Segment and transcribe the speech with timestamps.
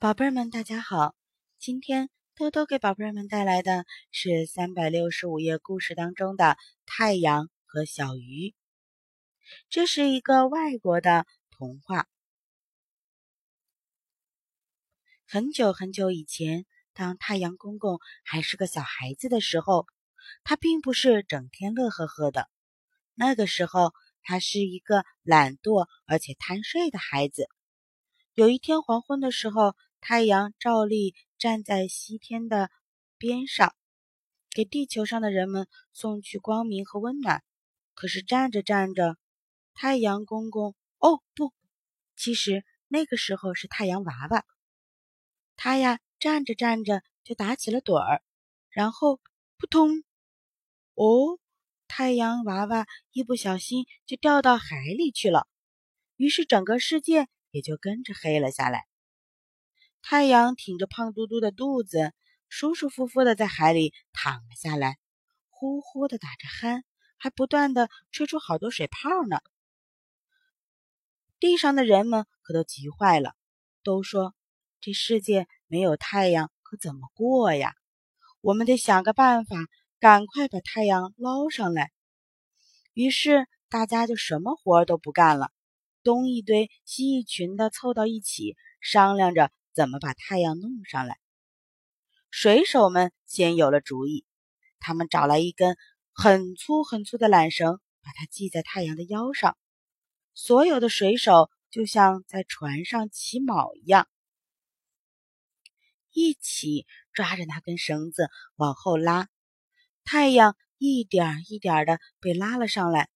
[0.00, 1.14] 宝贝儿们，大家好！
[1.58, 6.44] 今天多多给宝贝儿们带来的是三百六十五页故事当中的
[6.86, 8.48] 《太阳和小鱼》。
[9.68, 12.08] 这是一个外国的童话。
[15.26, 16.64] 很久很久以前，
[16.94, 19.84] 当太阳公公还是个小孩子的时候，
[20.44, 22.48] 他并不是整天乐呵呵的。
[23.12, 23.92] 那个时候，
[24.22, 27.48] 他是一个懒惰而且贪睡的孩子。
[28.32, 32.70] 有一天黄昏的时候，太阳照例站在西天的
[33.18, 33.74] 边上，
[34.50, 37.42] 给地球上的人们送去光明和温暖。
[37.94, 39.16] 可是站着站着，
[39.74, 40.74] 太阳公公……
[40.98, 41.52] 哦，不，
[42.16, 44.44] 其实那个时候是太阳娃娃。
[45.56, 48.22] 他呀，站着站着就打起了盹儿，
[48.70, 49.20] 然后
[49.58, 50.02] 扑通！
[50.94, 51.38] 哦，
[51.88, 55.46] 太阳娃娃一不小心就掉到海里去了。
[56.16, 58.89] 于是整个世界也就跟着黑了下来。
[60.02, 62.12] 太阳挺着胖嘟嘟的肚子，
[62.48, 64.98] 舒舒服服的在海里躺了下来，
[65.48, 66.82] 呼呼的打着鼾，
[67.16, 69.40] 还不断的吹出好多水泡呢。
[71.38, 73.34] 地上的人们可都急坏了，
[73.82, 74.34] 都说。
[74.82, 77.74] 这世界没有太阳，可怎么过呀？
[78.40, 79.56] 我们得想个办法，
[79.98, 81.92] 赶快把太阳捞上来。
[82.94, 85.50] 于是大家就什么活都不干了，
[86.02, 91.18] 东一堆西一群的凑到一起，商量着怎么把太阳弄上来。
[92.30, 94.24] 水手们先有了主意，
[94.78, 95.76] 他们找来一根
[96.12, 99.56] 很粗很粗的缆绳，把它系在太阳的腰上。
[100.34, 104.08] 所有的水手就像在船上骑马一样。
[106.12, 109.28] 一起抓着那根绳子往后拉，
[110.04, 113.08] 太阳一点一点的被拉了上来。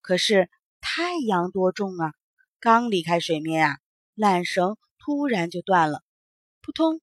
[0.00, 2.12] 可是太阳多重啊！
[2.60, 3.78] 刚离开水面啊，
[4.16, 6.02] 缆绳突然就断了，
[6.62, 7.02] 扑通，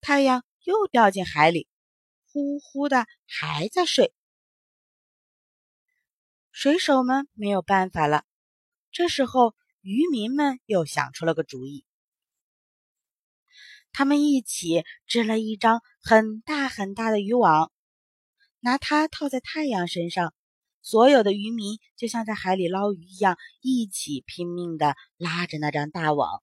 [0.00, 1.68] 太阳又掉进海里，
[2.24, 4.14] 呼呼的还在睡。
[6.50, 8.24] 水手们没有办法了。
[8.90, 11.84] 这时候，渔民们又想出了个主意。
[13.92, 17.70] 他们一起织了一张很大很大的渔网，
[18.60, 20.32] 拿它套在太阳身上。
[20.80, 26.42] 所有的渔民就像在海里捞鱼一样，一起拼命地拉着那张大网。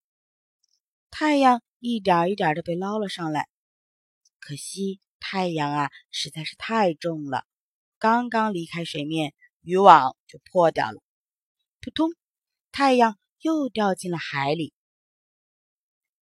[1.17, 3.47] 太阳一点一点地被捞了上来。
[4.41, 7.45] 可惜太阳啊，实在是太重了，
[7.97, 11.01] 刚刚离开水面，渔网就破掉了。
[11.79, 12.09] 扑通，
[12.73, 14.73] 太阳又掉进了海里。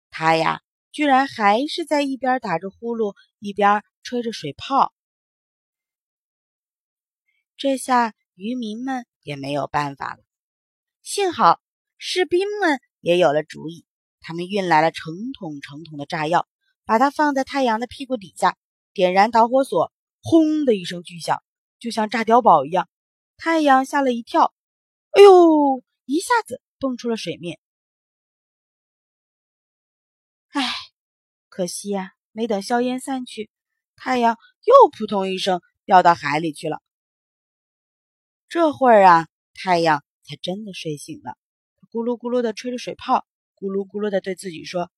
[0.09, 0.61] 它呀。
[0.91, 4.93] 居然还是在一边打着呼噜，一边吹着水泡。
[7.57, 10.23] 这下渔民们也没有办法了。
[11.01, 11.59] 幸好
[11.97, 13.87] 士兵们也有了主意，
[14.23, 16.47] 他们运来了成桶成桶的炸药，
[16.83, 18.57] 把它放在太阳的屁股底下，
[18.91, 21.43] 点燃导火索，轰的一声巨响，
[21.77, 22.89] 就像炸碉堡一样。
[23.37, 24.51] 太阳吓了一跳，
[25.11, 27.59] 哎呦，一下子蹦出了水面。
[30.49, 30.63] 唉。
[31.55, 33.51] 可惜呀，没等硝烟散去，
[33.95, 36.81] 太阳又扑通一声掉到海里去了。
[38.49, 41.37] 这会儿啊，太阳才真的睡醒了，
[41.91, 43.27] 咕噜咕噜的吹着水泡，
[43.63, 44.91] 咕噜咕噜的对自己说：“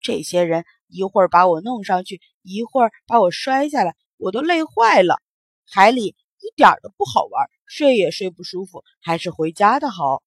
[0.00, 5.20] 这些人一会儿把我弄上去，一会儿把我摔下来，我都累坏了。
[5.68, 10.22] 海里一点都不好玩，睡也睡不舒服，还是回家的好。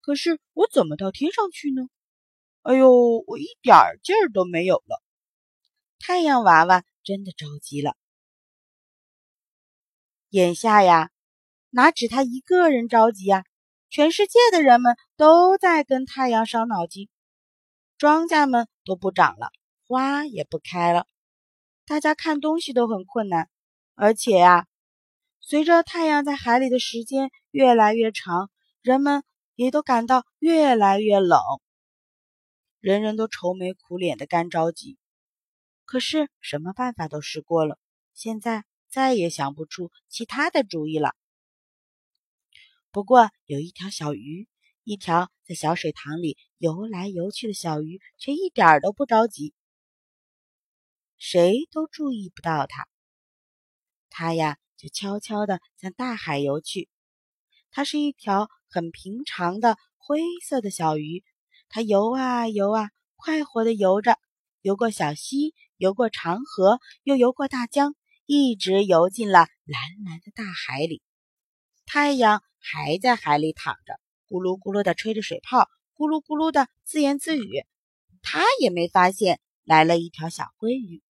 [0.00, 1.82] 可是我怎么到天上去呢？”
[2.64, 5.02] 哎呦，我一点劲儿都没有了！
[5.98, 7.98] 太阳娃娃真的着急了。
[10.30, 11.10] 眼下呀，
[11.68, 13.44] 哪止他一个人着急呀？
[13.94, 17.08] 全世界的人们都在跟太阳伤脑筋。
[17.96, 19.52] 庄稼们都不长了，
[19.86, 21.06] 花也不开了，
[21.86, 23.48] 大家看东西都很困难。
[23.94, 24.66] 而且呀，
[25.38, 28.50] 随着太阳在海里的时间越来越长，
[28.82, 29.22] 人们
[29.54, 31.40] 也都感到越来越冷。
[32.80, 34.98] 人人都愁眉苦脸的，干着急。
[35.84, 37.78] 可是什么办法都试过了，
[38.12, 41.14] 现在再也想不出其他的主意了。
[42.94, 44.46] 不过有一条小鱼，
[44.84, 49.52] 一条在小水塘里游来游去的小鱼，却一点儿都不着急。
[51.18, 52.86] 谁都注意不到它，
[54.10, 56.88] 它呀就悄悄地向大海游去。
[57.72, 61.24] 它是一条很平常的灰色的小鱼。
[61.68, 64.20] 它游啊游啊，快活地游着，
[64.60, 71.02] 游过小溪，游过长河，又游过大江，一直游进了蓝蓝的大海里。
[71.86, 73.98] 太阳还在海里躺着，
[74.28, 77.64] 咕噜咕噜地吹着水泡，咕噜咕噜地自言自语
[78.22, 81.02] ：“他也没发现来了一条小灰鱼。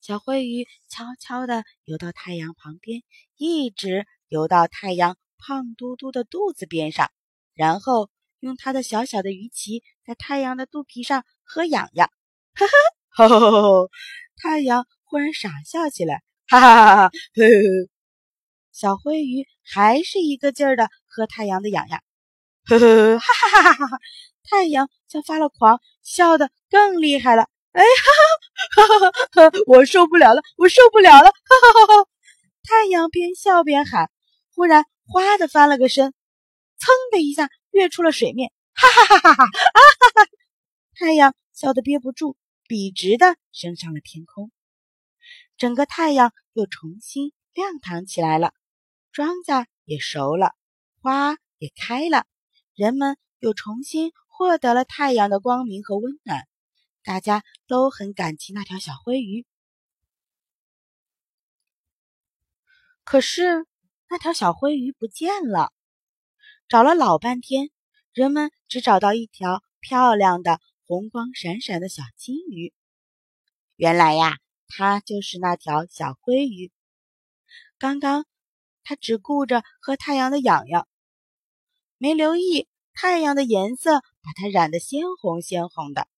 [0.00, 3.02] 小灰鱼悄悄地游到太阳旁边，
[3.36, 7.10] 一直游到太阳胖嘟嘟的肚子边上，
[7.54, 8.10] 然后
[8.40, 12.10] 用它的小小的鱼鳍在太阳的肚皮上喝痒痒。
[12.54, 13.90] 哈哈， 吼吼吼！
[14.36, 17.08] 太阳忽然傻笑起来，哈哈哈哈！
[17.34, 17.99] 呵呵。
[18.72, 22.00] 小灰鱼还是一个劲儿的喝太阳的痒痒，
[22.66, 23.98] 呵呵，哈哈哈哈哈哈！
[24.48, 27.48] 太阳像发了狂，笑得更厉害了。
[27.72, 29.58] 哎，哈哈哈哈哈！
[29.66, 31.30] 我受不了了，我受不了了！
[31.30, 32.08] 哈哈哈哈！
[32.62, 34.10] 太阳边笑边喊，
[34.54, 36.12] 忽然哗的翻了个身，
[36.78, 39.44] 噌的一下跃出了水面，哈哈哈哈哈！
[39.44, 40.28] 啊哈哈！
[40.94, 42.36] 太阳笑得憋不住，
[42.66, 44.50] 笔直的升上了天空，
[45.56, 48.52] 整个太阳又重新亮堂起来了，
[49.12, 50.54] 庄稼也熟了，
[51.00, 52.26] 花也开了，
[52.74, 56.46] 人们又重新获得了太阳的光明和温暖。
[57.02, 59.46] 大家都很感激那条小灰鱼，
[63.04, 63.66] 可是
[64.08, 65.72] 那条小灰鱼不见了。
[66.68, 67.70] 找了老半天，
[68.12, 72.72] 人们只找到一条漂亮的、红光闪闪的小金鱼。
[73.76, 76.70] 原来呀，它就是那条小灰鱼。
[77.78, 78.26] 刚刚
[78.82, 80.88] 它只顾着喝太阳的痒痒，
[81.98, 86.08] 没留意太阳的颜色把它染得鲜红鲜红的。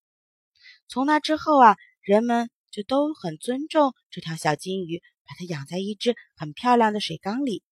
[0.88, 7.62] 从那之后啊，人们就都很尊重这条小金鱼，把它养在一只很漂亮的水缸里。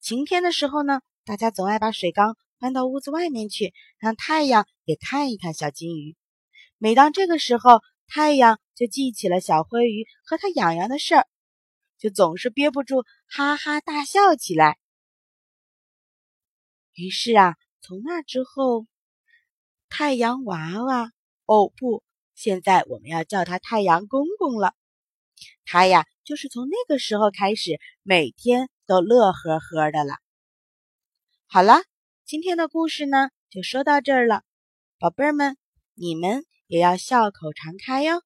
[0.00, 6.16] 晴天的时候呢，大家总爱把水缸搬到屋子外面去，让太阳也看一看小金鱼。
[6.78, 11.26] 每当这个时候，太阳就记起了小灰鱼和它痒痒的事儿，
[12.04, 14.76] 就总是憋不住哈哈大笑起来。
[16.92, 18.86] 于是啊，从那之后，
[19.88, 21.10] 太阳娃娃
[21.46, 22.04] 哦不。
[22.34, 24.74] 现在我们要叫他太阳公公了，
[25.64, 30.16] 他呀就是从那个时候开始每天都乐呵呵的了。
[31.46, 31.84] 好了，
[32.26, 34.42] 今天的故事呢就说到这儿了，
[34.98, 35.56] 宝贝儿们，
[35.94, 38.22] 你们也要笑口常开哟。